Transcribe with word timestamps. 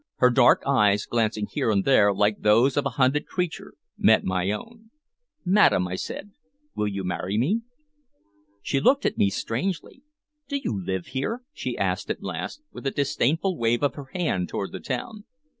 Her 0.15 0.31
dark 0.31 0.63
eyes, 0.65 1.05
glancing 1.05 1.45
here 1.45 1.69
and 1.69 1.85
there 1.85 2.11
like 2.11 2.39
those 2.39 2.75
of 2.75 2.87
a 2.87 2.97
hunted 2.97 3.27
creature, 3.27 3.75
met 3.99 4.23
my 4.23 4.49
own. 4.49 4.89
"Madam," 5.45 5.87
I 5.87 5.93
said, 5.93 6.31
"will 6.75 6.87
you 6.87 7.03
marry 7.03 7.37
me?" 7.37 7.61
She 8.63 8.79
looked 8.79 9.05
at 9.05 9.19
me 9.19 9.29
strangely. 9.29 10.01
"Do 10.47 10.55
you 10.57 10.75
live 10.83 11.05
here?" 11.13 11.43
she 11.53 11.77
asked 11.77 12.09
at 12.09 12.23
last, 12.23 12.63
with 12.71 12.87
a 12.87 12.89
disdainful 12.91 13.55
wave 13.55 13.83
of 13.83 13.93
her 13.93 14.09
hand 14.11 14.49
toward 14.49 14.71
the 14.71 14.79
town. 14.79 15.25